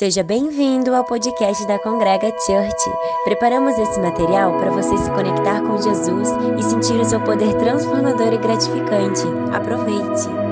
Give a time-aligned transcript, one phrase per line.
[0.00, 2.90] Seja bem-vindo ao podcast da Congrega Church.
[3.22, 6.26] Preparamos esse material para você se conectar com Jesus
[6.58, 9.20] e sentir o seu poder transformador e gratificante.
[9.52, 10.49] Aproveite!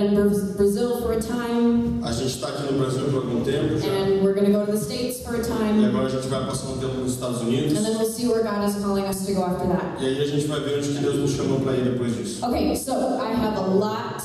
[0.00, 3.78] Been in Brazil for a time, A gente está aqui no Brasil por algum tempo
[3.78, 3.86] já.
[3.86, 6.46] and we're going to go to the States for a time, agora a gente vai
[6.46, 7.76] passar um tempo nos Estados Unidos.
[7.76, 10.00] and then we'll see where God is calling us to go after that.
[10.00, 12.42] E aí a gente vai ver onde que Deus nos chamou para ir depois disso.
[12.46, 14.22] Okay, so I have a lot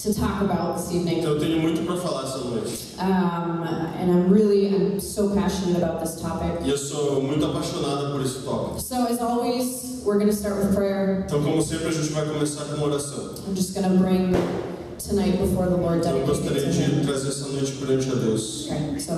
[0.00, 2.94] to talk about this evening, Então eu tenho muito para falar essa noite.
[2.98, 3.62] um,
[4.02, 6.60] and I'm really I'm so passionate about this topic.
[6.62, 8.78] E eu sou muito apaixonada por esse tópico.
[8.78, 11.24] So as always, we're going to start with prayer.
[11.26, 13.30] Então, como sempre, a gente vai começar com uma oração.
[13.48, 14.34] I'm just going to bring
[15.08, 18.66] tonight before the Lord eu gostaria to de trazer essa noite perante a Deus.
[18.66, 19.12] Okay, so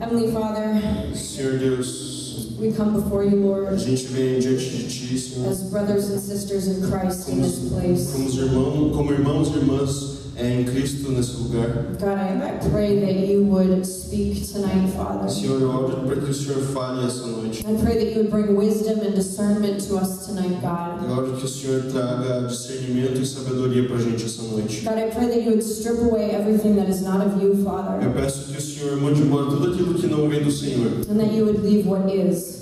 [0.00, 0.80] Heavenly Father,
[1.14, 3.78] Senhor Deus, we come before you, a Lord.
[3.78, 8.12] gente vem diante de Ti, Senhor, as brothers and sisters in Christ in this place.
[8.12, 11.68] como, irmãos, como irmãos e irmãs em Cristo nesse lugar.
[11.98, 15.28] God, I, I pray that you would speak tonight, Father.
[15.28, 17.60] Senhor, eu oro para que o Senhor fale essa noite.
[17.66, 21.08] I pray that you would bring wisdom and discernment to us tonight, God.
[21.08, 24.80] Eu oro que o Senhor traga discernimento e sabedoria para a gente essa noite.
[24.82, 28.02] God, I pray that you would strip away everything that is not of you, Father.
[28.04, 30.90] Eu peço que o Senhor mande embora tudo aquilo que não vem do Senhor.
[31.10, 32.59] and that you would leave what is,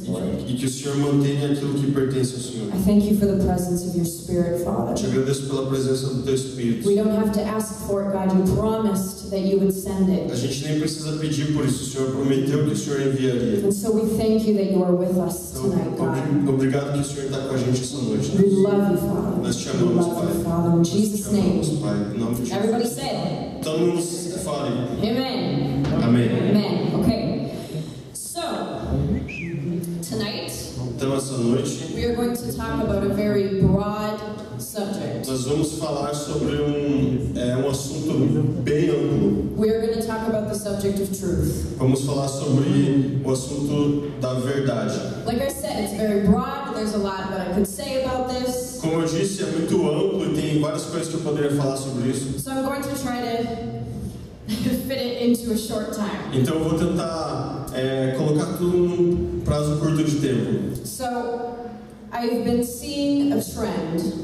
[0.49, 2.69] E que, o Senhor mantenha aquilo que pertence ao Senhor.
[2.69, 5.07] I thank you for the presence of your Spirit, Te Father.
[5.11, 6.89] agradeço pela presença do Teu Espírito.
[6.89, 8.33] We don't have to ask for it, God.
[8.39, 10.31] You promised that you would send it.
[10.31, 10.37] A it.
[10.37, 13.67] gente nem precisa pedir por isso, o Senhor prometeu que o Senhor enviaria.
[13.67, 16.09] And so we thank you that you are with us tonight, God.
[16.09, 18.31] obri- obrigado que o Senhor está com a gente essa noite.
[18.37, 19.43] We love you, Father.
[19.43, 20.27] Nós te We love Pai.
[20.35, 20.71] you, Father.
[20.73, 21.79] In Nós te Jesus' name.
[21.83, 21.97] Pai.
[22.15, 22.53] Em nome de Jesus.
[22.57, 24.03] Everybody said, Todo mundo
[24.45, 24.71] fale.
[25.03, 25.83] Amen.
[26.03, 26.29] Amém.
[26.31, 27.01] Amen.
[27.01, 27.18] Okay.
[34.59, 35.29] Subject.
[35.29, 39.55] nós vamos falar sobre um, é, um assunto bem amplo.
[39.57, 41.77] We are going to talk about the subject of truth.
[41.79, 44.99] Vamos falar sobre o assunto da verdade.
[45.27, 46.75] Like I said, it's very broad.
[46.75, 48.79] There's a lot that I could say about this.
[48.81, 52.11] Como eu disse, é muito amplo e tem várias coisas que eu poderia falar sobre
[52.11, 52.39] isso.
[52.39, 53.78] So I'm going to try to
[56.33, 60.75] Então eu vou tentar é, colocar tudo num prazo curto de tempo.
[60.87, 61.05] So
[62.13, 64.15] I've been seeing a trend,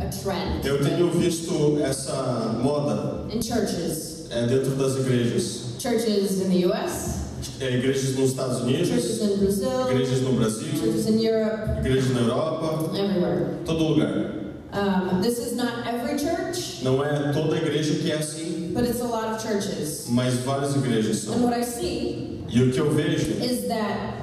[0.00, 4.26] a trend Eu tenho visto essa moda in churches.
[4.30, 5.66] é, dentro das igrejas.
[5.78, 7.16] Churches in the US,
[7.60, 12.10] É, igrejas nos Estados churches Unidos, in Brazil, igrejas no Brasil, churches in Europe, igrejas
[12.12, 13.46] na Europa, everywhere.
[13.64, 14.45] todo lugar.
[14.76, 19.00] Um, this is not every church, Não é toda igreja que é assim, but it's
[19.00, 20.06] a lot of churches.
[20.10, 21.44] mas várias igrejas And são.
[21.44, 24.16] what I see E o que eu vejo is that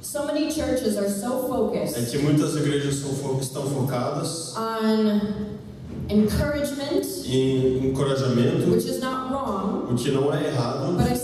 [0.00, 5.20] so many churches are so é focused que muitas igrejas são fo- estão focadas on
[6.08, 11.14] encouragement, em encorajamento, which is not wrong, o que não é errado, but I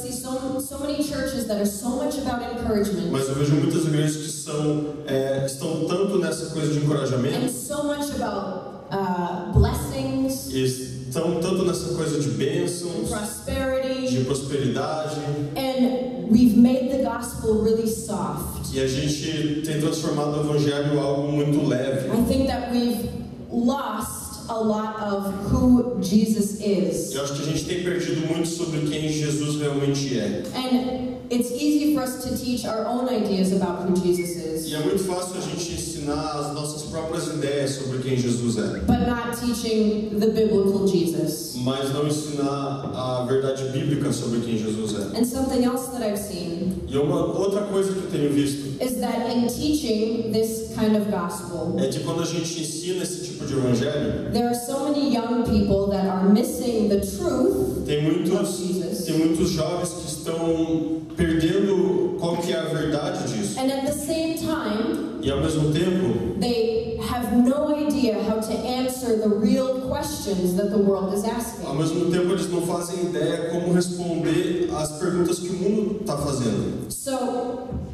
[3.11, 7.50] mas eu vejo muitas igrejas que são, é, estão tanto nessa coisa de and encorajamento
[7.50, 15.17] so much about uh, blessings, e estão tanto nessa coisa de bênçãos, prosperity, de prosperidade,
[15.56, 18.73] and we've made the gospel really soft.
[18.73, 22.08] e a gente tem transformado o evangelho em algo muito leve.
[22.08, 23.08] I think that we've
[23.50, 24.18] lost
[24.49, 27.15] a lot of who Jesus is.
[27.15, 30.43] Eu acho que a gente tem perdido muito sobre quem Jesus realmente é.
[30.55, 34.75] And it's easy for us to teach our own ideas about who Jesus E is.
[34.75, 38.81] é muito fácil a gente ensinar ensinar as nossas próprias ideias sobre quem Jesus é,
[38.81, 41.55] but not teaching the biblical Jesus.
[41.56, 45.19] mas não ensinar a verdade bíblica sobre quem Jesus é.
[45.19, 49.00] And something else that I've seen E uma outra coisa que eu tenho visto is
[49.00, 53.44] that in teaching this kind of gospel, é que quando a gente ensina esse tipo
[53.44, 59.05] de evangelho, there are so many young people that are missing the truth tem muitos,
[59.05, 63.58] tem muitos jovens que estão perdendo qual que é a verdade disso.
[63.58, 64.98] and at the same time
[65.29, 70.71] E ao mesmo tempo, they have no idea how to answer the real questions that
[70.71, 71.77] the world is ao asking.
[71.77, 76.91] mesmo tempo eles não fazem ideia como responder às perguntas que o mundo está fazendo.
[76.91, 77.11] So,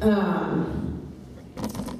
[0.01, 0.63] um,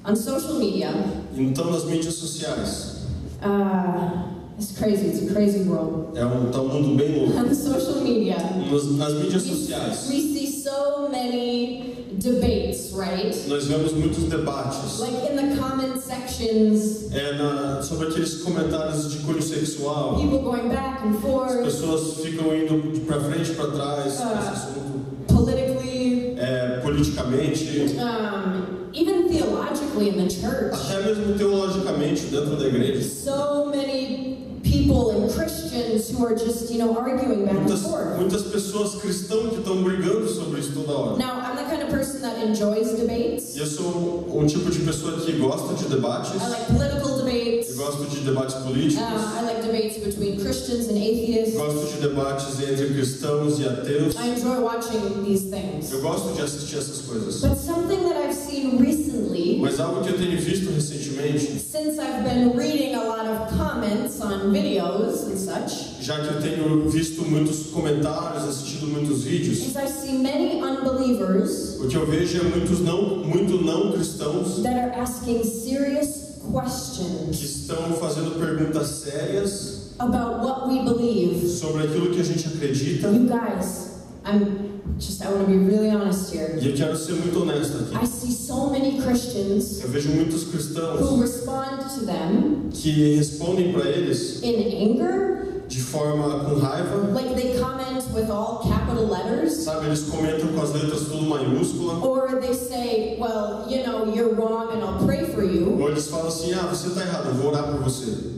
[0.10, 0.90] on social media,
[1.36, 3.02] Então nas mídias sociais,
[3.44, 6.18] uh, it's crazy, it's a crazy world.
[6.18, 7.38] é um, tá um mundo bem louco.
[7.38, 8.38] On social media,
[8.72, 13.36] Nas, nas mídias sociais, we see so many debates, right?
[13.48, 19.18] nós vemos muitos debates Like in the comment sections, é, na, sobre aqueles comentários de
[19.20, 20.16] cunho sexual.
[20.16, 25.06] people going back and As forth, pessoas ficam indo para frente para trás assunto.
[25.28, 30.74] politically, É, politicamente, um, even theologically in the church.
[30.74, 33.02] até mesmo teologicamente dentro da igreja.
[33.04, 34.45] So many
[34.86, 38.18] people and Christians who are just, you know, arguing back and forth.
[38.20, 41.18] muitas pessoas cristãs que estão brigando sobre isso toda hora.
[41.18, 43.56] Now, I'm the kind of person that enjoys debates.
[43.58, 46.32] Eu sou um tipo de pessoa que gosta de debates.
[46.36, 47.70] I like political debates.
[47.70, 49.02] Eu gosto de debates Uh, políticos.
[49.04, 51.56] I like debates between Christians and atheists.
[51.56, 54.16] Gosto de debates entre cristãos e ateus.
[54.16, 55.92] I enjoy watching these things.
[55.92, 57.42] Eu gosto de assistir essas coisas.
[57.42, 59.15] But something that I've seen recently,
[59.60, 64.20] Mas algo que eu tenho visto recentemente, since I've been reading a lot of comments
[64.22, 69.76] on videos and such, já que eu tenho visto muitos comentários, assistido muitos vídeos, is
[69.76, 74.76] I see many unbelievers o que eu vejo é muitos não, muito não cristãos that
[74.78, 76.08] are asking serious
[76.42, 81.48] que questions estão fazendo perguntas sérias about what we believe.
[81.48, 83.08] sobre aquilo que a gente acredita.
[83.08, 86.58] You guys, I'm just, I want to be really honest here.
[86.62, 91.22] E eu quero ser muito honesto I see so many Christians Eu vejo muitos who
[91.22, 97.60] respond to them que respondem para eles in anger, de forma com raiva, like they
[97.60, 99.88] comment with all capital letters, sabe?
[99.88, 102.02] Eles comentam com as letras tudo maiúscula.
[102.06, 106.08] or they say, well, you know, you're wrong and I'll pray for you, Ou eles
[106.08, 108.34] falam assim: ah, você está errado, eu vou orar por você.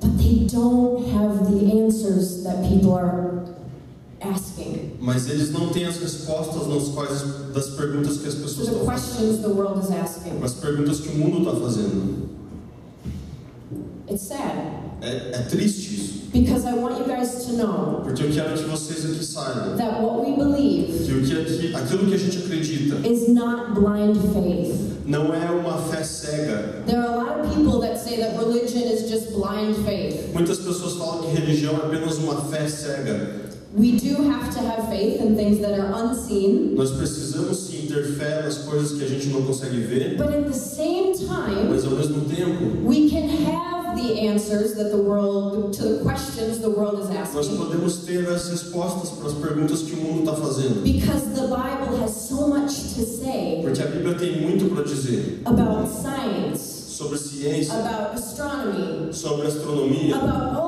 [0.00, 3.44] but they don't have the answers that people are
[4.20, 7.22] asking Mas eles não têm as respostas nas quais,
[7.54, 9.16] das perguntas que as pessoas the estão fazendo.
[9.16, 10.42] questions the world is asking.
[10.42, 12.28] As perguntas que o mundo está fazendo.
[14.10, 16.18] It's sad É, é triste isso.
[16.32, 20.02] because I want you guys to know Porque eu quero que vocês aqui saibam that
[20.02, 24.16] what we believe que, o que aqui, aquilo que a gente acredita is not blind
[24.32, 24.74] faith.
[25.06, 26.82] não é uma fé cega.
[26.86, 30.32] There are a lot of people that say that religion is just blind faith.
[30.34, 33.37] Muitas pessoas falam que religião é apenas uma fé cega.
[33.76, 38.02] We do have to have faith in things that are unseen, Nós precisamos sim ter
[38.14, 41.84] fé nas coisas que a gente não consegue ver, but at the same time, mas
[41.84, 46.70] ao mesmo tempo we can have the answers that the world, to the questions the
[46.70, 47.36] world is asking.
[47.36, 50.82] nós podemos ter as respostas para as perguntas que o mundo está fazendo.
[50.82, 55.42] Because the Bible has so much to say Porque a Bíblia tem muito para dizer
[55.44, 60.67] about science, sobre ciência, about astronomy, sobre astronomia, about all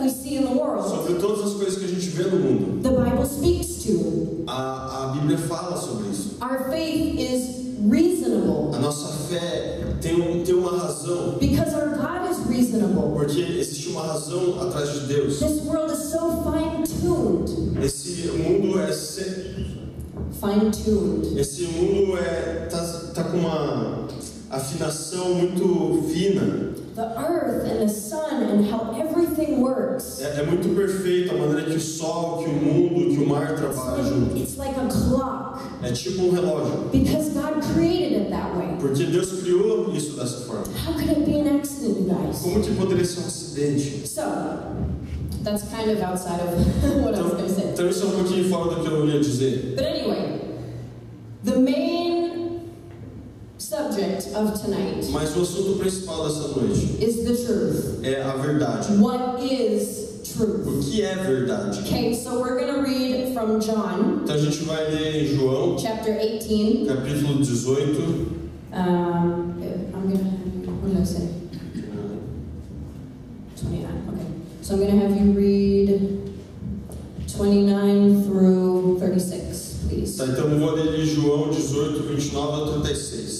[0.00, 0.84] that we see in the world.
[0.88, 2.82] sobre todas as coisas que a gente vê no mundo.
[2.82, 4.44] The Bible speaks to.
[4.46, 6.36] A, a Bíblia fala sobre isso.
[6.40, 12.30] Our faith is reasonable A nossa fé tem, um, tem uma razão, because our God
[12.30, 13.12] is reasonable.
[13.14, 15.38] porque existe uma razão atrás de Deus.
[15.38, 17.82] This world is so fine tuned.
[17.84, 19.66] Esse mundo é se-
[20.40, 21.38] Fine tuned.
[21.38, 22.82] esse mundo é tá,
[23.14, 24.06] tá com uma
[24.50, 26.70] afinação muito fina.
[27.00, 30.20] The earth and the sun and how everything works.
[30.20, 33.52] É, é muito perfeito a maneira que o sol, que o mundo, que o mar
[33.52, 34.36] It's trabalham like, junto.
[34.36, 38.76] it's like a clock É tipo um relógio, because God created it that way.
[38.78, 40.64] porque Deus criou isso dessa forma.
[40.86, 42.40] How could it be an accident, guys?
[42.42, 44.06] Como que poderia ser um acidente?
[44.06, 44.20] So,
[45.42, 46.52] that's kind of outside of
[47.02, 47.70] what I was Então, going to say.
[47.72, 49.74] então isso é um pouquinho fora do que eu ia dizer.
[49.74, 50.40] But anyway,
[51.44, 51.79] the main
[54.00, 58.04] subject of tonight Mas o assunto principal dessa noite is the truth.
[58.04, 58.92] é a verdade.
[58.98, 60.66] What is truth?
[60.66, 61.80] O que é verdade?
[61.80, 65.78] Okay, so we're going to read from John Então a gente vai ler em João,
[65.78, 66.86] chapter 18.
[66.86, 68.40] capítulo 18.
[68.72, 69.60] Um,
[69.92, 71.28] I'm to, what did I say?
[73.56, 74.26] 29, okay.
[74.62, 76.32] So I'm to have you read
[77.36, 80.16] 29 through 36, please.
[80.16, 83.39] Tá, então eu vou ler em João 18, 29 a 36.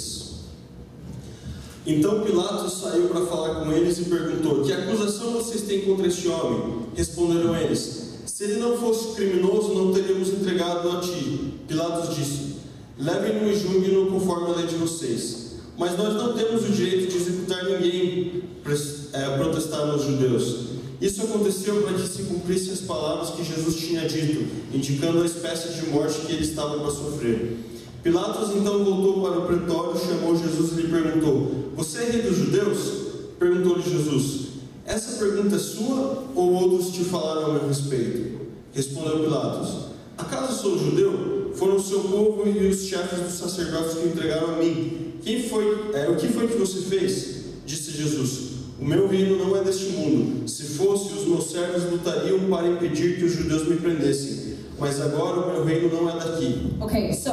[1.90, 6.28] Então Pilatos saiu para falar com eles e perguntou: Que acusação vocês têm contra este
[6.28, 6.86] homem?
[6.94, 11.54] Responderam eles: Se ele não fosse criminoso, não teríamos entregado a ti.
[11.66, 12.54] Pilatos disse:
[12.96, 15.50] Levem-no e julguem-no conforme a lei de vocês.
[15.76, 18.44] Mas nós não temos o direito de executar ninguém,
[19.12, 20.70] é, protestaram os judeus.
[21.00, 25.80] Isso aconteceu para que se cumprissem as palavras que Jesus tinha dito, indicando a espécie
[25.80, 27.56] de morte que ele estava para sofrer.
[28.02, 32.36] Pilatos então voltou para o pretório, chamou Jesus e lhe perguntou: Você é rei dos
[32.36, 32.78] judeus?
[33.38, 34.48] Perguntou-lhe Jesus:
[34.84, 38.40] Essa pergunta é sua ou outros te falaram a meu respeito?
[38.72, 41.52] Respondeu Pilatos: Acaso sou judeu?
[41.54, 45.14] Foram o seu povo e os chefes dos sacerdotes que entregaram a mim.
[45.22, 47.40] Quem foi, é, o que foi que você fez?
[47.66, 48.50] Disse Jesus.
[48.80, 50.48] O meu reino não é deste mundo.
[50.48, 54.56] Se fosse, os meus servos lutariam para impedir que os judeus me prendessem.
[54.80, 56.76] Mas agora o meu reino não é daqui.
[56.80, 57.32] Okay, so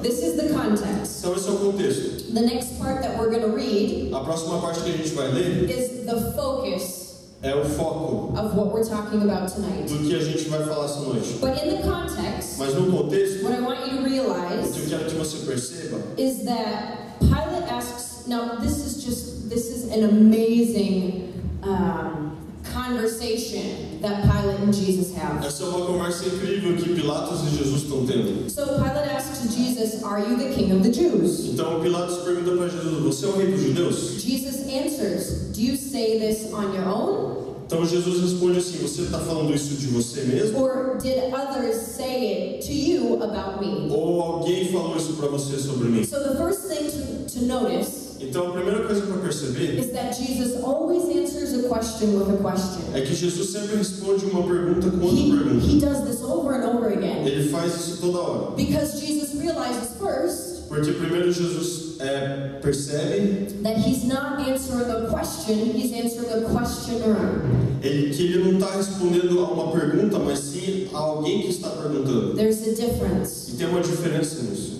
[0.00, 1.18] this is the context.
[1.18, 2.32] Então esse é o contexto.
[2.32, 5.32] The next part that we're going to read A próxima parte que a gente vai
[5.32, 7.04] ler is the focus
[7.42, 9.86] é o foco of what we're talking about tonight.
[9.86, 11.34] do que a gente vai falar essa noite.
[11.40, 14.80] But in the context, Mas no contexto, what I want you to o que realize
[14.80, 19.92] eu quero que você perceba is that Pilate asks, now this is just, this is
[19.92, 21.32] an amazing
[21.62, 22.33] um,
[22.74, 25.46] conversation that Pilate and Jesus have.
[25.46, 28.50] Essa é uma conversa incrível que Pilatos e Jesus estão tendo.
[28.50, 31.46] So Pilate asks Jesus, Are you the king of the Jews?
[31.46, 34.20] Então Pilatos pergunta para Jesus: Você é o rei dos judeus?
[34.20, 37.44] Jesus answers, Do you say this on your own?
[37.66, 40.60] Então Jesus responde assim: Você está falando isso de você mesmo?
[40.60, 43.88] Or did others say it to you about me?
[43.90, 46.04] Ou alguém falou isso para você sobre mim?
[46.04, 50.12] So the first thing to, to notice Então a primeira coisa para perceber is that
[50.14, 52.82] Jesus always answers a question with a question.
[52.94, 55.66] é que Jesus sempre responde uma pergunta com outra He, pergunta.
[55.66, 57.26] he does this over and over again.
[57.26, 58.50] Ele faz isso toda hora.
[58.56, 65.54] Because Jesus realizes first Porque primeiro Jesus é, percebe that he's not answering a question,
[65.76, 67.42] he's answering a questioner.
[67.82, 71.68] ele, que ele não está respondendo a uma pergunta, mas sim a alguém que está
[71.68, 72.34] perguntando.
[72.34, 73.52] There's a difference.
[73.52, 74.73] E tem uma diferença nisso.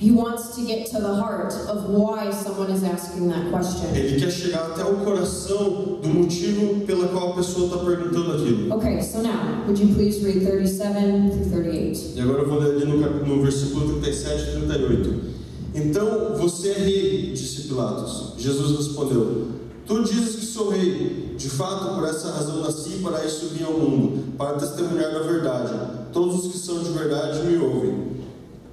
[0.00, 3.94] He wants to get to the heart of why someone is asking that question.
[3.94, 8.74] Ele quer chegar até o coração do motivo pela qual a pessoa está perguntando aquilo.
[8.76, 12.16] Okay, so now, would you please read 37 through 38?
[12.16, 15.20] E agora eu vou ler ali no, no versículo 37 e 38.
[15.74, 18.32] Então você é rei, disse Pilatos.
[18.38, 19.48] Jesus respondeu:
[19.86, 21.34] Tu dizes que sou rei.
[21.36, 25.74] De fato, por essa razão nasci para isso vim ao mundo, para testemunhar da verdade.
[26.10, 28.19] Todos os que são de verdade me ouvem.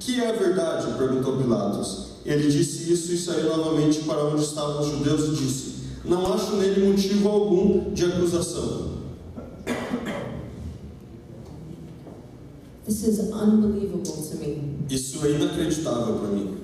[0.08, 0.88] Que é a verdade?
[0.98, 2.06] perguntou Pilatos.
[2.26, 5.74] Ele disse isso e saiu novamente para onde estavam os judeus e disse:
[6.06, 9.00] Não acho nele motivo algum de acusação.
[12.86, 14.78] This is unbelievable to me.
[14.90, 16.56] Isso é inacreditável para mim.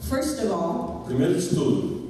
[0.00, 2.08] First of all, Primeiro de tudo,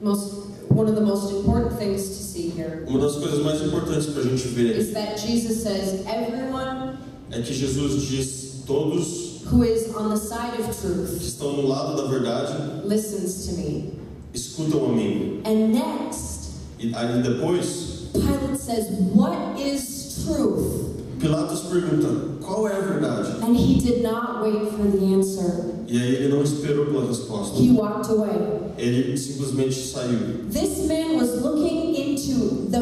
[0.00, 0.34] most
[0.68, 4.22] one of the most important things to see here uma das coisas mais importantes para
[4.22, 6.96] a gente ver is that Jesus says everyone
[7.32, 11.66] é que Jesus diz: todos who is on the side of que truth estão no
[11.68, 13.92] lado da verdade listens to me.
[14.32, 15.42] escutam a mim.
[15.44, 20.96] And next, E aí depois, Pilate says, What is truth?
[21.20, 23.44] Pilatos pergunta: qual é a verdade?
[23.44, 25.74] And he did not wait for the answer.
[25.86, 27.58] E aí ele não esperou pela resposta.
[27.60, 28.72] He walked away.
[28.78, 30.46] Ele simplesmente saiu.
[30.50, 32.80] This man was looking into the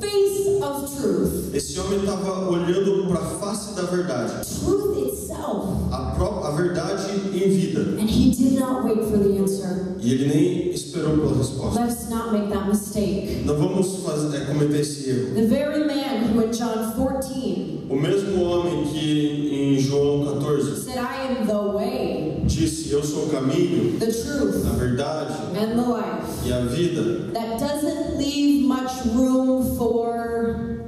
[0.00, 4.96] face of truth, Esse homem estava olhando para a face da verdade, truth
[5.36, 7.80] itself, a, a verdade em vida.
[8.00, 9.94] and he did not wait for the answer.
[10.00, 11.80] E ele nem esperou pela resposta.
[11.80, 13.42] Let's not make that mistake.
[13.44, 15.34] Não vamos fazer, é, cometer esse erro.
[15.34, 20.98] The very man who in John 14 O mesmo homem que em João 14 said,
[20.98, 25.88] I am the way, disse: Eu sou o caminho, the truth, a verdade and the
[25.88, 26.46] life.
[26.46, 27.32] e a vida.
[27.32, 30.80] that doesn't leave much room for,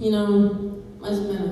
[0.00, 1.43] you know, mais ou menos.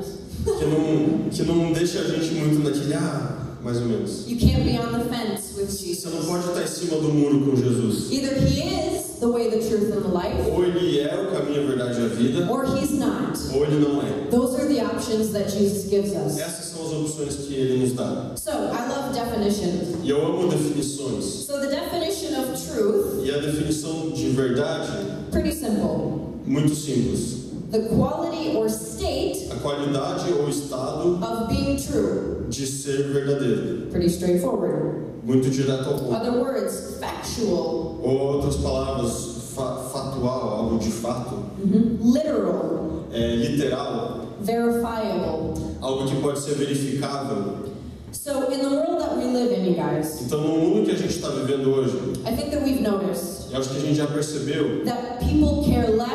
[0.72, 4.24] Não, que não deixa a gente muito naquele, ah, mais ou menos.
[4.28, 6.26] You can't be on the fence with Você não Jesus.
[6.26, 8.10] pode estar em cima do muro com Jesus.
[8.10, 11.62] Either he is the way, the truth, and the life, Ou ele é o caminho,
[11.62, 13.38] a verdade e a vida, or he's not.
[13.54, 14.28] ou ele não é.
[14.30, 16.38] Those are the options that Jesus gives us.
[16.38, 18.32] Essas são as opções que ele nos dá.
[18.36, 19.94] So, I love definitions.
[20.02, 21.24] E eu amo definições.
[21.46, 24.90] So, the definition of truth, E a definição de verdade,
[25.30, 26.32] pretty simple.
[26.44, 27.41] muito simples.
[27.72, 32.44] The quality or state A qualidade ou estado of being true.
[32.50, 33.86] de ser verdadeiro.
[33.90, 35.06] Pretty straightforward.
[35.24, 36.12] Muito direto ao ponto.
[36.14, 41.36] Other words, factual, Ou outras palavras, fa fatual, algo de fato.
[41.64, 45.54] literal, É, literal, verifiable.
[45.80, 47.70] algo que pode ser verificável.
[48.12, 50.20] So, in the world that we live in you guys.
[50.20, 53.58] Então, no mundo que a gente está vivendo hoje, I think that we've noticed eu
[53.58, 56.11] acho que a gente já percebeu that people care less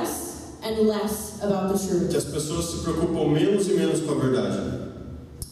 [0.67, 2.09] and less about the truth.
[2.09, 4.88] que as pessoas se preocupam menos e menos com a verdade.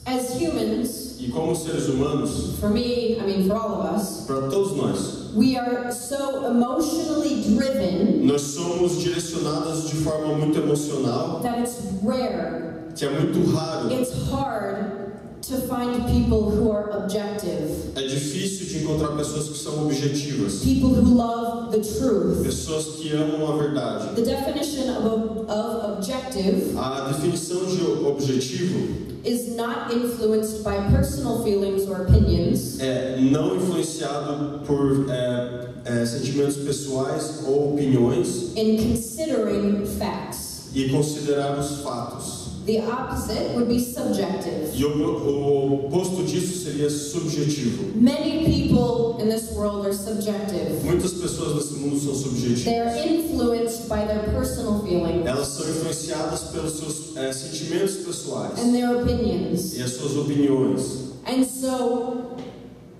[0.05, 4.47] As humans, E como seres humanos, for me, I mean for all of us, para
[4.49, 11.59] todos nós, we are so emotionally driven nós somos direcionados de forma muito emocional, that
[11.59, 13.91] it's rare, que é muito raro.
[13.91, 15.04] it's hard
[15.47, 20.89] to find people who are objective, É difícil de encontrar pessoas que são objetivas, people
[20.89, 22.43] who love the truth.
[22.43, 24.15] pessoas que amam a verdade.
[24.15, 31.87] The definition of, of objective A definição de objetivo is not influenced by personal feelings
[31.89, 40.65] or opinions, é não influenciado por é, é, sentimentos pessoais ou opiniões in considering facts.
[40.73, 42.34] e considerar os fatos.
[42.65, 44.71] The opposite would be subjective.
[44.73, 47.91] E o, oposto disso seria subjetivo.
[47.95, 50.81] Many people in this world are subjective.
[50.83, 52.63] Muitas pessoas nesse mundo são subjetivas.
[52.63, 58.59] They are influenced by their personal feelings Elas são influenciadas pelos seus é, sentimentos pessoais
[58.59, 59.77] and their opinions.
[59.77, 61.05] e as suas opiniões.
[61.27, 62.34] And so,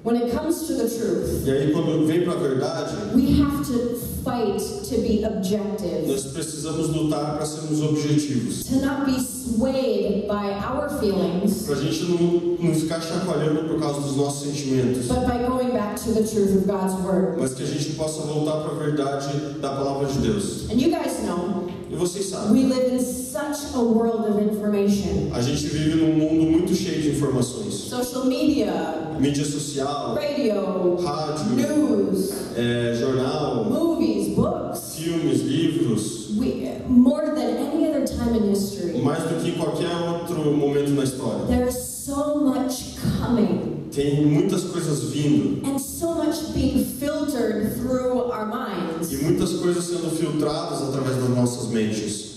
[0.05, 3.65] when it comes to the truth, E aí, quando vem para a verdade, we have
[3.65, 8.63] to fight to be objective, nós precisamos lutar para sermos objetivos.
[8.65, 13.79] to not be swayed by our feelings, Para a gente não, não ficar chacoalhando por
[13.79, 15.07] causa dos nossos sentimentos.
[15.07, 17.37] but by going back to the truth of God's Word.
[17.39, 20.69] Mas que a gente possa voltar para a verdade da palavra de Deus.
[20.69, 25.29] And you guys know, E vocês sabem, we live in such a world of information
[25.33, 27.64] a gente vive num mundo muito cheio de informações.
[28.03, 34.95] Social media, Mídia social, radio, rádio, news, é, jornal, movies, books.
[34.97, 36.31] filmes, livros.
[36.37, 41.03] We, more than any other time in history, Mais do que qualquer outro momento na
[41.03, 41.45] história.
[41.47, 48.29] there is so much coming Tem muitas coisas vindo and so much being filtered through
[48.29, 49.13] our minds.
[49.13, 52.34] e muitas coisas sendo filtradas através das nossas mentes.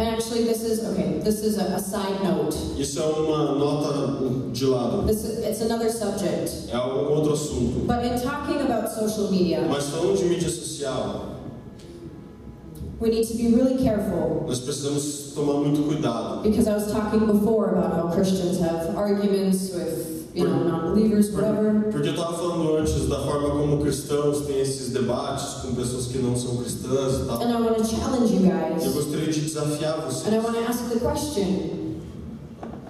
[0.00, 1.18] And actually, this is okay.
[1.22, 2.54] This is a, a side note.
[2.78, 6.70] Isso é uma nota de lado, This is, it's another subject.
[6.72, 7.86] é um outro assunto.
[7.86, 11.36] But in talking about social media, Mas falando de mídia social,
[12.98, 16.42] we need to be really careful nós precisamos tomar muito cuidado.
[16.42, 21.90] because I was talking before about how Christians have arguments with you know non-believers, whatever.
[21.90, 26.18] Porque eu estava falando antes da forma como cristãos têm esses debates com pessoas que
[26.18, 27.42] não são cristãs e tal.
[27.42, 28.92] And I want to challenge you Eu guys.
[28.94, 30.44] gostaria de desafiar And I vocês.
[30.44, 32.00] want to ask the question.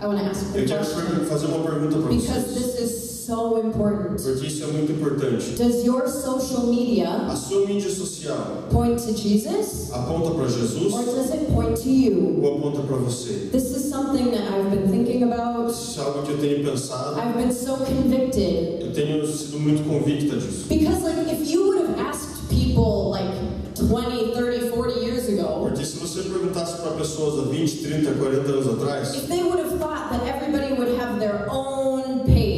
[0.02, 2.54] I want to ask the Eu quero question fazer uma pergunta para because vocês.
[2.54, 4.22] this is so important.
[4.22, 5.50] Porque isso é muito importante.
[5.56, 11.04] Does your social media A sua mídia social point to Jesus aponta para Jesus or
[11.04, 12.40] does it point to you?
[12.42, 13.48] ou aponta para você?
[13.52, 15.70] This is something that I've been thinking about.
[15.70, 17.18] Isso é algo que eu tenho pensado.
[17.20, 20.66] I've been so convicted Eu tenho sido muito convicta disso.
[20.68, 23.30] because like if you would have asked people like
[23.76, 28.50] 20, 30, 40 years ago Porque se você perguntasse para pessoas há 20, 30, 40
[28.50, 32.49] anos atrás, if they would have thought that everybody would have their own page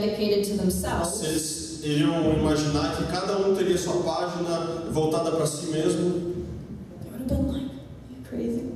[0.00, 5.46] dedicated to se themselves, eles iriam imaginar que cada um teria sua página voltada para
[5.46, 6.28] si mesmo,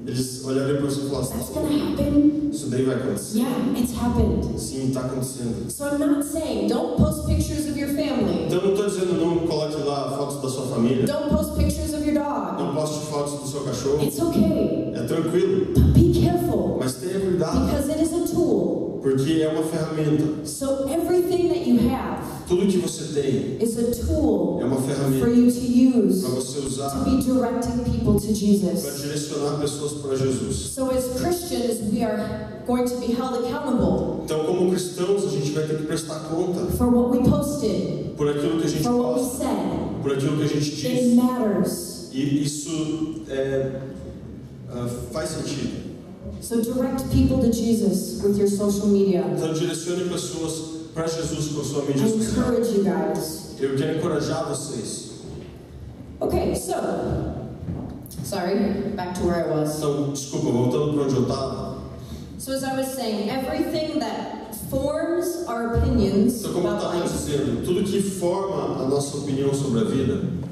[0.06, 2.50] eles olhariam para você e falassem: That's "Tá gonna happen?
[2.52, 3.38] Isso daí vai acontecer.
[3.38, 4.58] Yeah, it's happened.
[4.60, 5.70] Sim, está acontecendo.
[5.70, 8.46] So I'm not saying don't post pictures of your family.
[8.46, 11.94] Então, eu não estou dizendo não coloque lá fotos da sua família, Don't post pictures
[11.94, 12.74] of your não dog.
[12.74, 14.02] poste fotos do seu cachorro.
[14.02, 14.92] It's okay.
[14.94, 18.91] É tranquilo, But be careful mas tenha cuidado, because it is a tool.
[19.02, 20.46] Porque é uma ferramenta.
[20.46, 24.82] So everything that you have Tudo que você tem is a tool é uma for
[24.94, 25.60] ferramenta you to
[26.08, 29.00] use para você to usar be directing people to para Jesus.
[29.00, 30.56] direcionar pessoas para Jesus.
[30.74, 35.50] So as Christians, we are going to be held accountable Então, como cristãos, a gente
[35.52, 38.92] vai ter que prestar conta for what we posted, por aquilo que a gente for
[38.94, 40.02] what we posta, said.
[40.02, 42.08] por aquilo que a gente It matters.
[42.12, 43.80] E isso é,
[44.70, 45.81] ah, faz sentido.
[46.40, 49.24] So direct people to Jesus with your social media.
[49.36, 50.52] Então, direcione pessoas
[50.94, 52.22] para Jesus com sua mídia social.
[52.22, 53.54] encourage you guys.
[53.60, 55.12] Eu quero encorajar vocês.
[56.20, 56.74] Okay, so
[58.24, 59.78] sorry, back to where I was.
[59.78, 61.78] Então, desculpa, voltando para onde eu estava.
[62.38, 67.64] So as I was saying, everything that forms our opinions Então, como eu estava dizendo,
[67.64, 70.42] tudo que forma a nossa opinião sobre a vida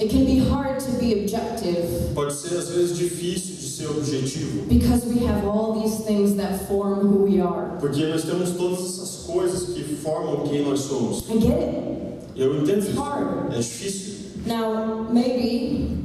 [0.00, 5.04] it can be hard to be objective pode ser às vezes difícil ser objetivo, because
[5.06, 7.76] we have all these things that form who we are.
[7.80, 11.22] porque nós temos todas essas coisas que formam quem nós somos.
[11.30, 12.18] I get it.
[12.36, 13.52] Eu entendo It's hard.
[13.52, 14.14] É difícil.
[14.46, 15.96] Now, maybe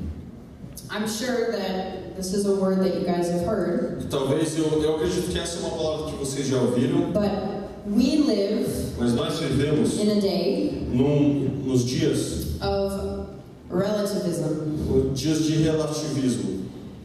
[0.90, 4.96] I'm sure that this is a word that you guys have heard, talvez eu, eu
[4.98, 7.32] acredito que essa é uma palavra que vocês já ouviram, but
[7.88, 8.68] we live
[9.00, 13.26] Mas nós vivemos in a day num, nos dias, of
[13.72, 15.14] relativism.
[15.14, 16.64] dias de relativismo.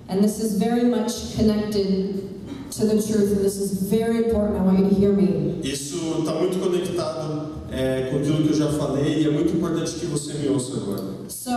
[0.09, 2.25] And this is very much connected
[2.73, 4.57] to the truth, and this is very important.
[4.59, 5.61] I want you to hear me.
[5.63, 9.93] Isso está muito conectado é, com aquilo que eu já falei e é muito importante
[9.97, 11.03] que você me ouça agora.
[11.29, 11.51] So,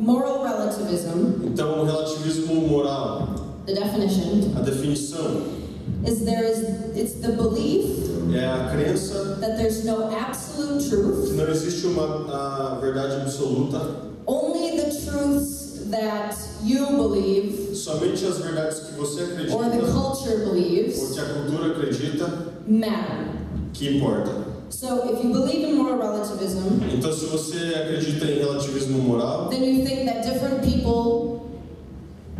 [0.00, 3.28] moral relativism, Então, o relativismo moral,
[3.66, 5.42] the definition, a definição
[6.06, 6.58] is there is
[6.96, 7.84] it's the belief
[8.32, 13.80] é a crença that there's no absolute que truth, não existe uma verdade absoluta,
[14.26, 15.59] only the truths
[15.90, 21.20] that you believe somente as verdades que você acredita or the culture ou believes que
[21.20, 22.26] a cultura acredita
[22.66, 23.28] matter.
[23.72, 24.50] que importa.
[24.70, 29.64] So, if you believe in moral relativism, Então, se você acredita em relativismo moral, then
[29.64, 31.39] you think that different people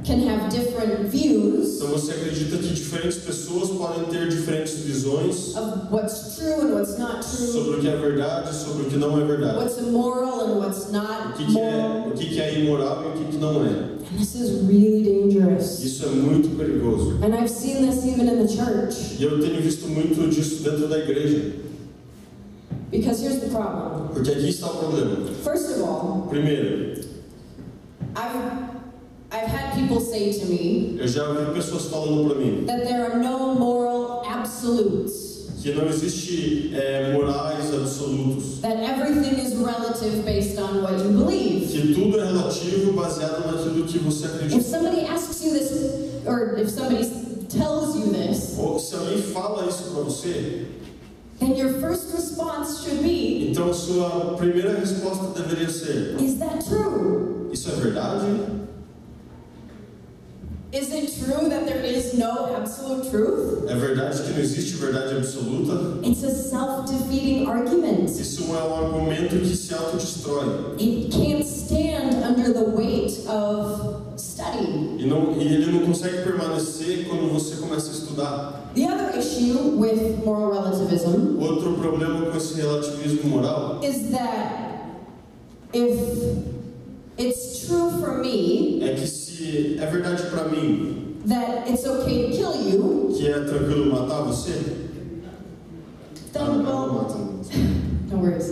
[0.05, 5.93] can have different views então você acredita que diferentes pessoas podem ter diferentes visões of
[5.93, 9.21] what's true and what's not true, sobre o que é verdade, sobre o que não
[9.21, 9.59] é verdade.
[9.59, 12.09] what's immoral and what's O not que, que é, moral.
[12.09, 13.69] o que, que é imoral e o que, que não é.
[13.69, 15.79] And this is really dangerous.
[15.85, 17.19] Isso é muito perigoso.
[17.23, 19.17] And I've seen this even in the church.
[19.21, 21.53] E eu tenho visto muito disso dentro da igreja.
[22.91, 24.09] Because here's the problem.
[24.13, 25.17] Porque aqui está o problema.
[25.45, 27.01] First of all, Primeiro,
[28.17, 28.69] I've
[29.40, 33.11] I've had people say to me eu já ouvi pessoas falando para mim that there
[33.11, 35.31] are no moral absolutes.
[35.62, 38.61] que não existe é, morais absolutos.
[38.61, 41.68] That everything is relative based on what you believe.
[41.70, 44.57] Que tudo é relativo baseado naquilo que você acredita.
[44.57, 47.05] If somebody asks you this, or if somebody
[47.48, 50.66] tells you this, Ou se alguém fala isso para você,
[51.38, 57.50] then your first response should be, então sua primeira resposta deveria ser: Is that true?
[57.53, 58.26] Isso é verdade?
[60.72, 63.68] Is it true that there is no absolute truth?
[63.68, 66.06] É verdade que não existe verdade absoluta?
[66.06, 68.09] It's a self defeating argument.
[68.09, 70.76] Isso é um argumento que se autodestrói.
[70.78, 74.96] It can't stand under the weight of study.
[75.00, 78.70] E, não, e ele não consegue permanecer quando você começa a estudar.
[78.76, 84.85] The other issue with moral relativism Outro problema com esse relativismo moral is that
[85.72, 86.38] if
[87.18, 89.02] it's true for me é que
[89.40, 94.22] se é verdade para mim that it's okay to kill you, que é tranquilo matar
[94.22, 94.53] você,
[96.33, 97.16] then, ah, well, mata.
[98.11, 98.50] no worries.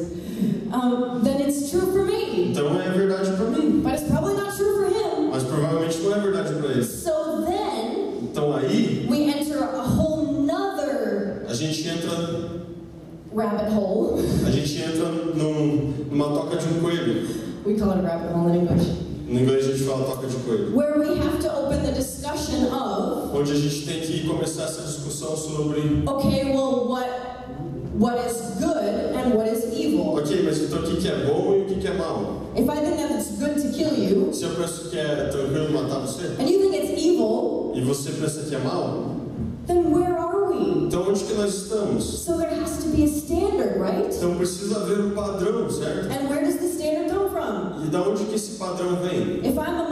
[0.72, 2.50] Um, then it's true for me.
[2.52, 5.30] Então é verdade para mim, But it's probably not true for him.
[5.30, 6.84] mas provavelmente não é verdade para ele.
[6.84, 12.60] So then Então aí we enter a whole nother a gente entra
[13.34, 14.22] rabbit hole.
[14.46, 17.28] a gente entra num, numa toca de um coelho.
[17.66, 19.08] We call it a rabbit hole in English.
[19.28, 19.84] No inglês a gente
[20.48, 20.76] fala toca de coelho.
[20.76, 24.82] Where we have to open the discussion of Onde a gente tem que começar essa
[24.82, 27.08] discussão sobre okay, well, what
[27.98, 30.16] what is good and what is evil?
[30.16, 32.42] Ok, mas então o que, que é bom e o que, que é mal?
[32.56, 35.72] If I think that it's good to kill you, Se eu penso que é tranquilo
[35.72, 39.16] matar você and you think it's evil, e você pensa que é mal,
[39.66, 40.86] then where are we?
[40.86, 42.04] então onde que nós estamos?
[42.04, 44.14] So there has to be a standard, right?
[44.14, 46.06] Então precisa haver um padrão, certo?
[46.10, 47.84] And where does the standard come from?
[47.86, 49.40] E da onde que esse padrão vem?
[49.44, 49.87] If I'm a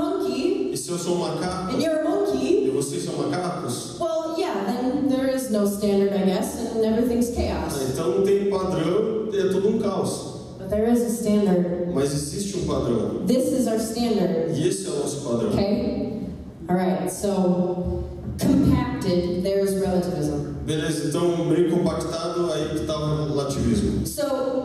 [21.16, 24.07] então bem compactado, aí que está o relativismo.
[24.07, 24.22] So,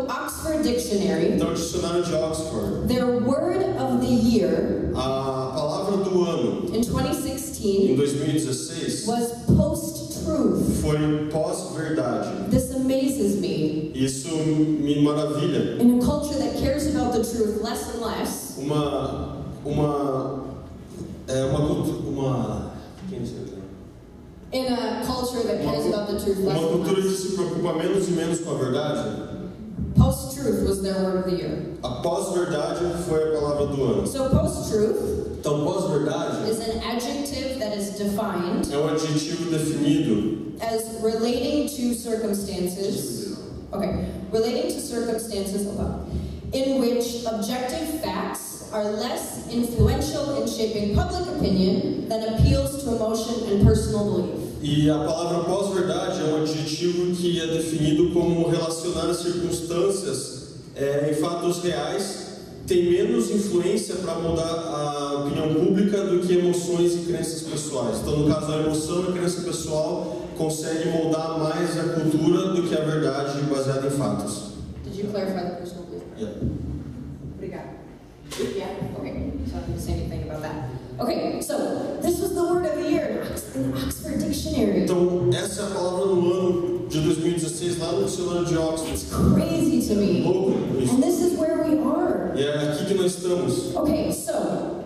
[0.09, 6.65] Oxford Dictionary, Então, dicionário de Oxford, their word of the year a palavra do ano
[6.73, 10.81] in em 2016 2016 was post truth.
[10.81, 12.49] foi pós-verdade.
[12.49, 13.91] This amazes me.
[13.95, 15.81] Isso me maravilha.
[15.81, 19.37] In a culture that cares about the truth less and less, Uma.
[19.63, 20.43] Uma.
[21.27, 21.59] É uma.
[21.59, 22.70] Uma.
[24.51, 24.77] Quem sei lá.
[24.77, 27.35] in a culture that cares about the truth uma less and cultura que less, se
[27.35, 29.31] preocupa menos e menos com a verdade.
[29.97, 31.77] post truth was their word of the year.
[31.83, 34.07] A pós-verdade foi a palavra do ano.
[34.07, 40.53] So, post truth Então, pós-verdade is an adjective that is defined é um adjetivo definido.
[40.61, 43.37] as relating to circumstances.
[43.73, 46.05] Okay, relating to circumstances hold on,
[46.53, 53.49] in which objective facts are less influential in shaping public opinion than appeals to emotion
[53.49, 54.39] and personal belief.
[54.61, 60.41] E a palavra pós-verdade é um adjetivo que é definido como relacionar as circunstâncias
[60.75, 62.31] é, em fatos reais
[62.67, 67.99] tem menos influência para mudar a opinião pública do que emoções e crenças pessoais.
[67.99, 72.63] Então, no caso, a emoção e a crença pessoal consegue moldar mais a cultura do
[72.63, 74.51] que a verdade baseada em fatos.
[74.85, 76.03] Did you clarify the personal belief?
[76.17, 76.37] Yeah.
[77.35, 77.80] Obrigado.
[78.39, 78.67] Yeah?
[78.97, 79.31] Okay.
[79.49, 80.69] So I don't need to say anything about that.
[80.99, 84.83] Okay, so this was the word of the year in Ox- in Oxford Dictionary.
[84.83, 88.91] Então, essa é a palavra do ano de 2016 lá no dicionário de Oxford.
[88.93, 90.21] It's crazy to me.
[90.21, 90.93] Louco isso.
[90.95, 92.31] And this is where we are.
[92.35, 93.75] E é aqui que nós estamos.
[93.75, 94.83] Okay, so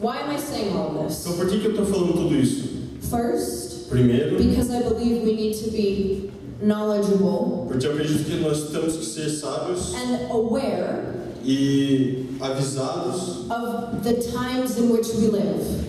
[0.00, 1.20] why am I saying all this?
[1.26, 2.78] Então, por que, que eu estou falando tudo isso?
[3.10, 6.30] First, Primeiro, because I believe we need to be
[6.62, 13.46] knowledgeable porque eu acredito que nós temos que ser sábios and aware e avisados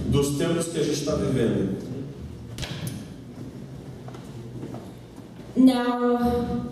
[0.08, 1.78] dos tempos que a gente está vivendo.
[5.56, 6.70] Now,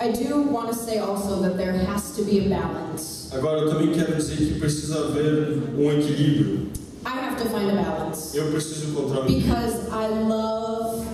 [0.00, 3.30] I do want to say also that there has to be a balance.
[3.32, 6.68] Agora, eu também quero dizer que precisa haver um equilíbrio.
[7.04, 9.52] I have to find a balance Eu preciso encontrar um equilíbrio.
[9.54, 11.06] because I love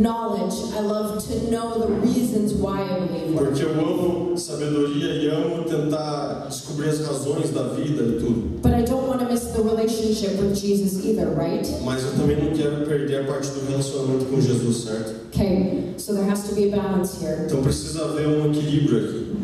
[0.00, 0.54] knowledge.
[0.74, 5.64] I love to know the reasons why I believe Porque eu amo sabedoria e amo
[5.64, 8.60] tentar descobrir as razões da vida e tudo.
[8.62, 11.66] But I don't want to miss the relationship with Jesus either, right?
[11.84, 15.14] Mas eu também não quero perder a parte do relacionamento com Jesus, certo?
[15.32, 17.44] Okay, so there has to be a balance here.
[17.46, 19.37] Então precisa haver um equilíbrio aqui.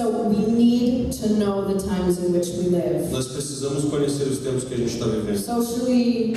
[0.00, 3.10] So we need to know the times in which we live.
[3.12, 5.36] Nós precisamos conhecer os tempos que a gente está vivendo.
[5.36, 6.34] Socially,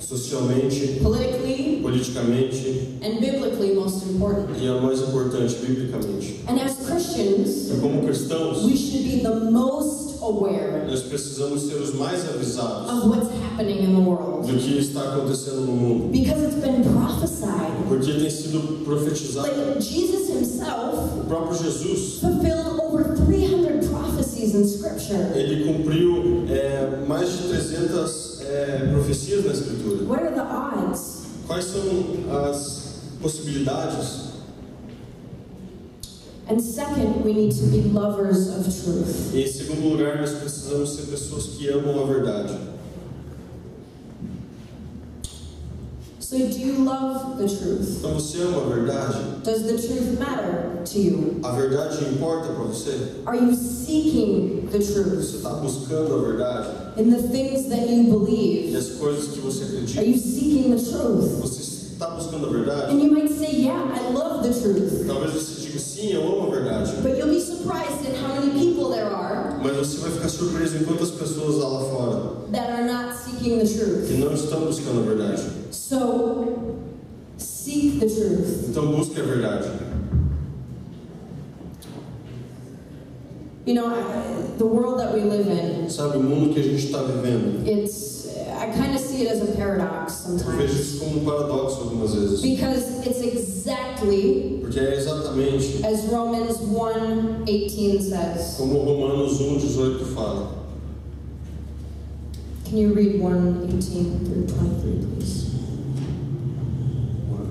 [0.00, 4.56] Socialmente, politically, politicamente and biblically, most important.
[4.58, 6.40] e, a mais importante, biblicamente.
[6.48, 11.74] And as Christians, E como cristãos, we should be the most aware nós precisamos ser
[11.76, 14.46] os mais avisados of what's happening in the world.
[14.46, 16.08] do que está acontecendo no mundo.
[16.12, 17.72] Because it's been prophesied.
[17.88, 19.48] Porque tem sido profetizado.
[19.48, 25.32] Like Jesus himself O próprio Jesus, fulfilled over 300 prophecies in Scripture.
[25.34, 30.04] ele cumpriu é, mais de 300 é, profecias na Escritura.
[30.04, 31.22] What are the odds?
[31.46, 31.82] Quais são
[32.48, 32.82] as
[33.20, 34.31] possibilidades?
[36.48, 39.32] And second, we need to be lovers of truth.
[39.32, 42.54] E em segundo lugar, nós precisamos ser pessoas que amam a verdade.
[46.18, 47.98] So, do you love the truth?
[47.98, 49.42] Então você ama a verdade?
[49.44, 51.40] Does the truth matter to you?
[51.44, 53.22] A verdade importa para você?
[53.26, 56.68] Are you seeking the Você truth está buscando a verdade?
[56.98, 58.76] in the things that you E believe?
[58.76, 59.64] as coisas que você
[59.98, 61.38] Are you seeking the truth?
[61.42, 61.60] Você
[61.92, 62.92] está buscando a verdade?
[62.94, 65.06] And you might say, Yeah, I love the truth.
[65.06, 65.61] Talvez você
[66.02, 66.92] sim, eu amo a verdade.
[67.02, 70.76] But you'll be surprised at how many people there are Mas você vai ficar surpreso
[70.78, 74.18] em quantas pessoas há lá fora that are not seeking the que truth.
[74.18, 75.42] não estão buscando a verdade.
[75.70, 76.78] So,
[77.38, 78.68] seek the truth.
[78.68, 79.68] Então busque a verdade.
[83.64, 86.84] You know, I, the world that we live in, Sabe, o mundo que a gente
[86.84, 88.26] está vivendo, it's,
[88.60, 90.80] I kind of see it as a paradox eu vejo sometimes.
[90.80, 92.40] isso como um paradoxo algumas vezes.
[92.40, 98.54] Because it's exactly Porque é exatamente as Romans 1:18 says.
[98.56, 100.62] como Romanos 1,18 fala.
[102.68, 105.46] Can you read 1:18 through 23, please?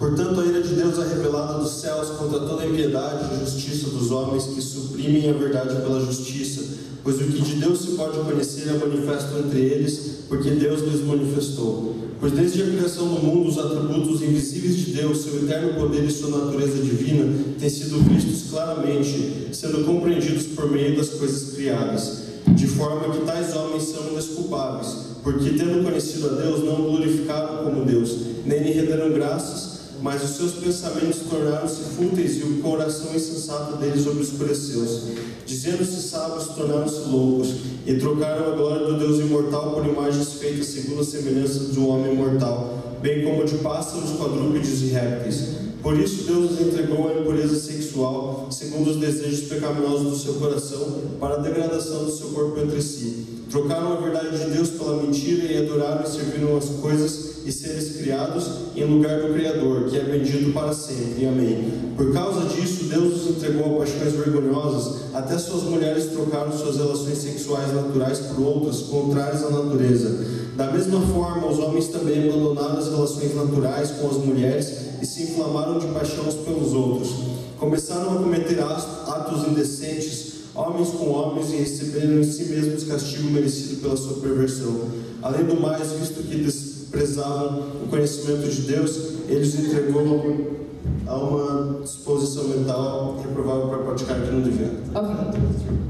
[0.00, 3.90] Portanto, a ira de Deus é revelada dos céus contra toda a impiedade e injustiça
[3.90, 6.64] dos homens que suprimem a verdade pela justiça.
[7.04, 11.02] Pois o que de Deus se pode conhecer é manifesto entre eles, porque Deus lhes
[11.02, 11.96] manifestou.
[12.18, 16.10] Pois desde a criação do mundo, os atributos invisíveis de Deus, seu eterno poder e
[16.10, 22.66] sua natureza divina, têm sido vistos claramente, sendo compreendidos por meio das coisas criadas de
[22.66, 28.16] forma que tais homens são indesculpáveis, porque tendo conhecido a Deus, não glorificaram como Deus,
[28.46, 29.69] nem lhe renderam graças,
[30.02, 35.18] mas os seus pensamentos tornaram-se fúteis e o coração insensato deles obscureceu-se.
[35.46, 37.54] Dizendo-se sábios, tornaram-se loucos,
[37.86, 41.88] e trocaram a glória do Deus imortal por imagens feitas segundo a semelhança de um
[41.88, 45.60] homem mortal, bem como de pássaros, quadrúpedes e répteis.
[45.82, 51.00] Por isso Deus os entregou à impureza sexual, segundo os desejos pecaminosos do seu coração,
[51.18, 53.39] para a degradação do seu corpo entre si.
[53.50, 57.96] Trocaram a verdade de Deus pela mentira e adoraram e serviram as coisas e seres
[57.96, 61.26] criados em lugar do Criador, que é bendito para sempre.
[61.26, 61.72] Amém.
[61.96, 67.18] Por causa disso, Deus os entregou a paixões vergonhosas, até suas mulheres trocaram suas relações
[67.18, 70.24] sexuais naturais por outras, contrárias à natureza.
[70.56, 75.24] Da mesma forma, os homens também abandonaram as relações naturais com as mulheres e se
[75.24, 77.10] inflamaram de paixão uns pelos outros.
[77.58, 80.29] Começaram a cometer atos indecentes,
[80.60, 84.88] homens com homens, e receberam em si mesmos castigo merecido pela sua perversão.
[85.22, 88.96] Além do mais, visto que desprezavam o conhecimento de Deus,
[89.28, 90.60] ele os entregou
[91.06, 94.72] a uma disposição mental reprovável para praticar o que não devia.
[94.94, 95.40] Okay.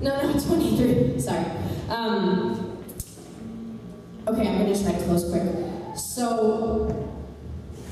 [0.02, 1.22] No, no, 23.
[1.22, 1.44] Sorry.
[1.90, 2.52] Um,
[4.26, 5.42] okay, I'm going to try to close quick.
[5.96, 6.88] So,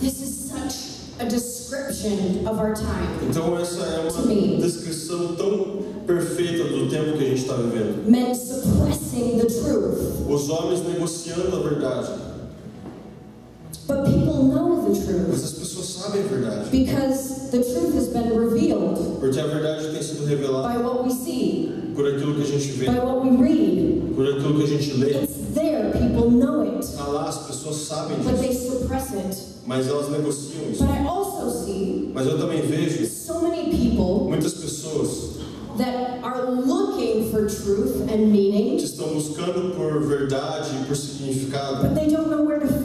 [0.01, 3.09] this is such a description of our time.
[3.29, 8.09] Então essa é uma descrição tão perfeita do tempo que a gente está vivendo.
[8.09, 10.27] Men suppressing the truth.
[10.27, 12.09] Os homens negociando a verdade.
[13.87, 15.29] But people know the truth.
[15.29, 16.71] Mas as pessoas sabem a verdade.
[16.71, 19.21] Because the truth has been revealed.
[19.21, 20.69] Porque a verdade tem sido revelada.
[20.69, 21.93] By what we see.
[21.95, 22.87] Por aquilo que a gente vê.
[22.87, 24.15] By what we read.
[24.15, 25.25] Por aquilo que a gente lê.
[25.25, 25.93] It's there.
[25.93, 26.85] People know it.
[26.85, 28.31] Está lá, as pessoas sabem disso.
[28.31, 29.37] But they suppress it.
[29.67, 30.83] Mas elas negociam isso.
[30.83, 34.55] But I also see Mas eu também vejo so many people muitas
[37.29, 42.09] looking for truth and meaning, que estão buscando por verdade e por significado, but they
[42.09, 42.78] don't know where to find it, right?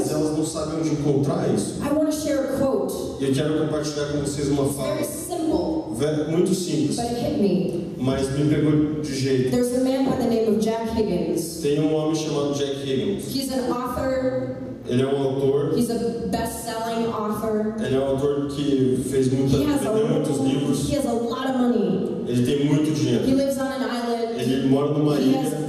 [0.00, 1.74] Mas elas não sabem onde encontrar isso.
[1.82, 2.94] I want to share a quote.
[3.22, 7.20] E eu quero compartilhar com vocês uma fala very simple, ve- muito simples, but it
[7.20, 7.84] hit me.
[7.98, 9.50] mas me pegou de jeito.
[9.50, 11.60] There's a man by the name of Jack Higgins.
[11.62, 13.24] Tem um homem chamado Jack Higgins.
[13.34, 14.56] He's an author,
[14.88, 15.94] Ele é um autor, he's a
[16.28, 17.74] best selling author.
[17.84, 20.88] ele é um autor que fez muita, He has, vendeu muitos livros.
[20.90, 22.24] he has a lot of money.
[22.26, 23.24] Ele tem muito He dinheiro.
[23.26, 24.40] lives on an island.
[24.40, 25.59] Ele mora numa He ilha.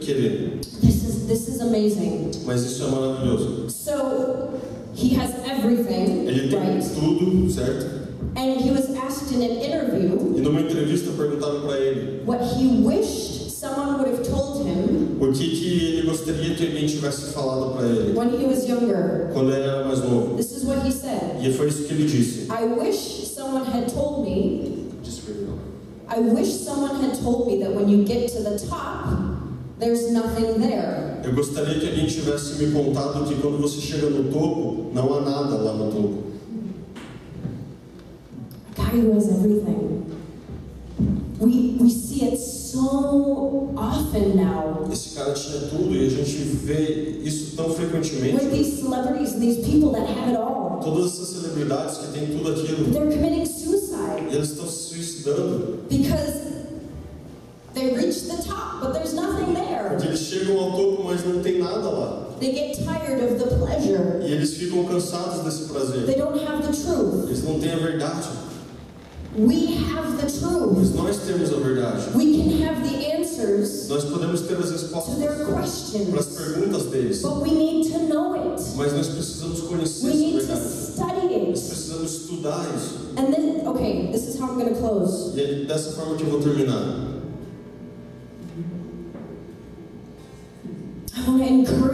[0.00, 0.58] Querer.
[0.80, 2.30] This is this is amazing.
[2.44, 3.68] Mas isso é maravilhoso.
[3.70, 4.58] So
[4.94, 6.82] he has everything, Ele tem right?
[6.94, 8.00] tudo, certo?
[8.36, 12.80] And he was asked in an interview E numa entrevista perguntaram para ele what he
[12.84, 17.74] wished someone would have told him o que, que ele gostaria que alguém tivesse falado
[17.76, 19.30] para ele when he was younger.
[19.32, 20.36] quando ele era mais novo.
[20.36, 21.38] This is what he said.
[21.42, 22.46] E foi isso que ele disse.
[22.50, 25.22] I wish someone had told me, Just
[26.08, 29.29] I wish someone had told me that when you get to the top,
[29.80, 31.20] there's nothing there.
[31.24, 35.20] Eu gostaria que alguém tivesse me contado que quando você chega no topo, não há
[35.22, 36.30] nada lá no topo.
[38.92, 40.04] Who has everything.
[41.38, 47.20] We, we see it so often now Esse cara tinha tudo e a gente vê
[47.24, 48.34] isso tão frequentemente.
[48.34, 50.80] with these celebrities and these people that have it all.
[50.82, 55.78] Todas essas celebridades que têm tudo aquilo, They're committing suicide e eles estão se suicidando
[55.88, 56.49] because
[57.74, 59.90] they reach the top, but there's nothing there.
[59.90, 62.26] porque eles chegam ao topo, mas não tem nada lá.
[62.40, 64.20] They get tired of the pleasure.
[64.22, 66.06] E eles ficam cansados desse prazer.
[66.06, 67.26] They don't have the truth.
[67.28, 68.28] Eles não têm a verdade.
[69.36, 70.76] We have the truth.
[70.76, 72.02] Mas nós temos a verdade.
[72.16, 75.14] We can have the answers Nós podemos ter as respostas.
[75.14, 77.22] to their para as questions, perguntas deles.
[77.22, 78.60] but we need to know it.
[78.76, 80.68] Mas nós precisamos conhecer We essa need to verdade.
[80.68, 81.68] study Nós it.
[81.68, 82.94] precisamos estudar isso.
[83.16, 85.32] And then, okay, this is how I'm going to close.
[85.38, 87.09] E dessa forma que eu vou terminar.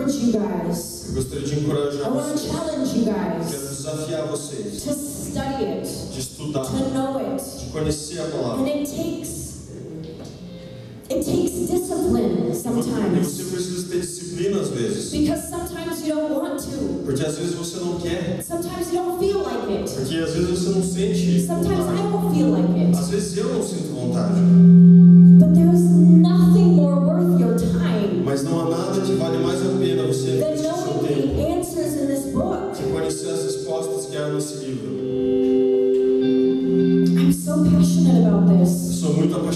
[0.07, 1.05] Encourage you guys.
[1.09, 2.53] Eu gostaria de encorajar I want to vocês.
[2.53, 7.43] challenge you Quero guys desafiar vocês to study it, de estudar, to know it.
[7.61, 8.69] de conhecer a And palavra.
[8.69, 9.47] it takes
[11.09, 13.41] it takes discipline E você sometimes.
[13.51, 15.11] precisa ter disciplina às vezes.
[15.13, 17.03] Because sometimes you don't want to.
[17.05, 18.43] Porque às vezes você não quer.
[18.47, 19.91] Sometimes you don't feel like it.
[19.93, 22.13] Porque às vezes você não sente Sometimes I vontade.
[22.13, 22.99] don't feel like it.
[22.99, 24.86] Às vezes eu não sinto vontade.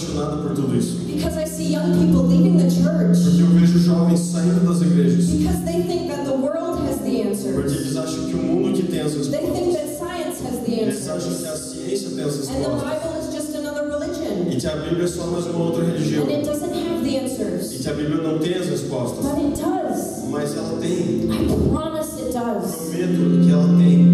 [0.04, 0.98] Apaixonada por tudo isso.
[1.06, 5.26] because I see young people leaving the church Porque eu vejo jovens saindo das igrejas.
[5.26, 7.72] because they think that the world has the Porque answers.
[7.76, 9.74] eles acham que o mundo que tem as They think respostas.
[9.74, 11.70] that science has the Eles acham que a answers.
[11.70, 12.90] ciência tem as And the respostas.
[12.90, 14.50] Bible is just another religion.
[14.50, 16.24] E que a Bíblia é só mais uma outra religião.
[16.24, 17.68] And it doesn't have the E answers.
[17.82, 19.24] que a Bíblia não tem as respostas.
[19.24, 20.24] But it does.
[20.30, 21.28] Mas ela tem.
[21.28, 22.74] I promise it does.
[22.76, 24.09] Prometo que ela tem.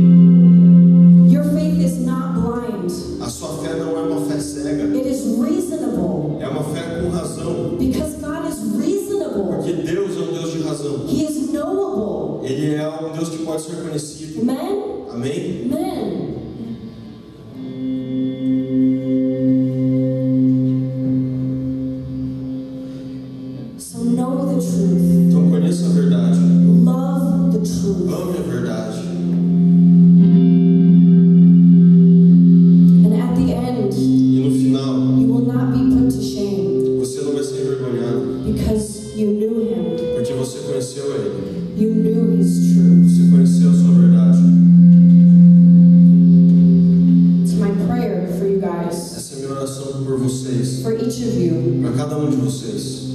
[49.57, 50.83] oração por vocês.
[50.83, 53.07] Para cada um de vocês.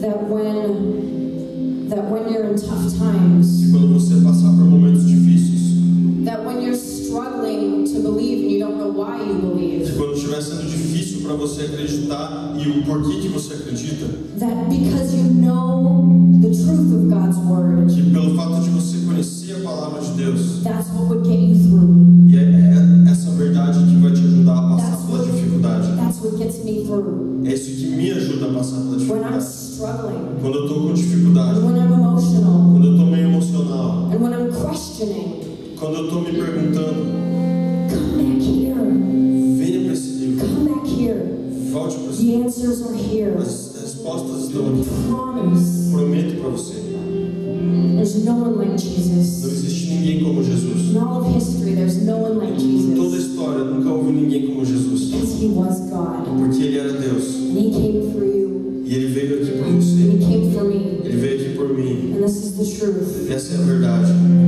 [0.00, 6.24] That when, that when you're in tough times, que quando você passar por momentos difíceis.
[6.24, 9.84] That when you're struggling to believe and you don't know why you believe.
[9.84, 14.06] Que quando estiver sendo difícil para você acreditar e o porquê que você acredita.
[14.38, 14.87] That because
[64.08, 64.47] Thank you.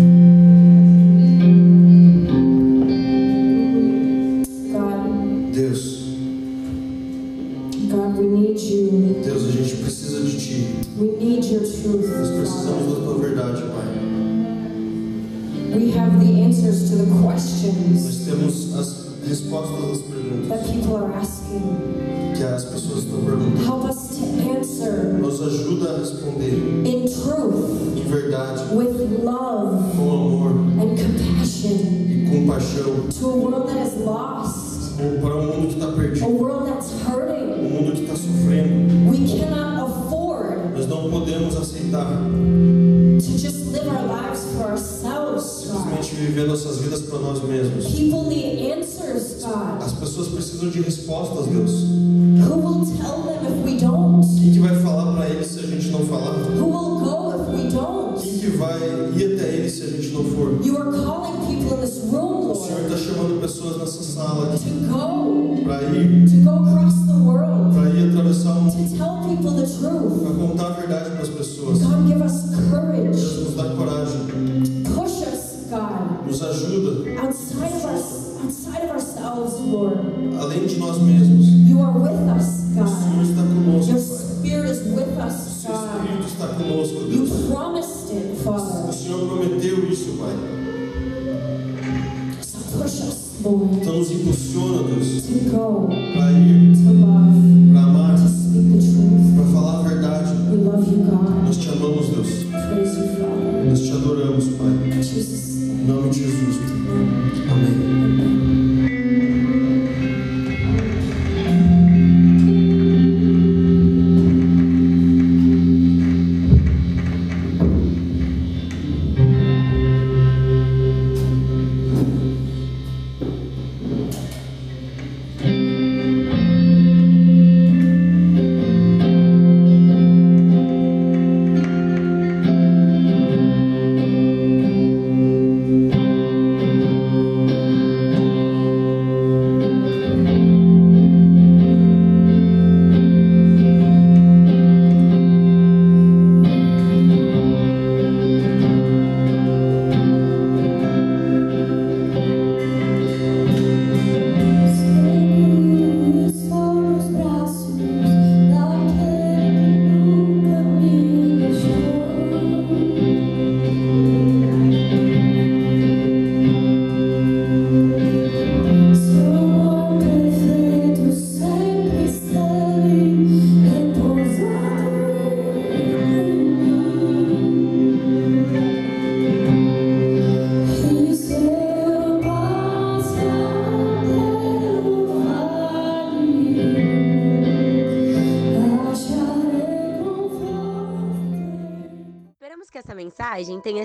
[32.80, 33.92] Two wilderness
[80.40, 81.29] além de nós mesmos.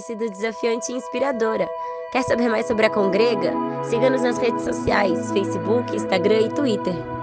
[0.06, 1.68] sido desafiante e inspiradora.
[2.12, 3.54] Quer saber mais sobre a Congrega?
[3.90, 7.15] Siga-nos nas redes sociais: Facebook, Instagram e Twitter.